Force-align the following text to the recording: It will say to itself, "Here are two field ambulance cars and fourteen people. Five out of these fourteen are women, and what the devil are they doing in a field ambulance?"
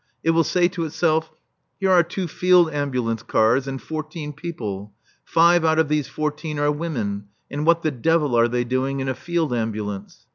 It 0.23 0.31
will 0.31 0.43
say 0.43 0.67
to 0.69 0.83
itself, 0.85 1.31
"Here 1.79 1.91
are 1.91 2.01
two 2.01 2.27
field 2.27 2.73
ambulance 2.73 3.21
cars 3.21 3.67
and 3.67 3.79
fourteen 3.79 4.33
people. 4.33 4.93
Five 5.23 5.63
out 5.63 5.77
of 5.77 5.89
these 5.89 6.07
fourteen 6.07 6.57
are 6.57 6.71
women, 6.71 7.25
and 7.51 7.67
what 7.67 7.83
the 7.83 7.91
devil 7.91 8.33
are 8.35 8.47
they 8.47 8.63
doing 8.63 8.99
in 8.99 9.07
a 9.07 9.13
field 9.13 9.53
ambulance?" 9.53 10.25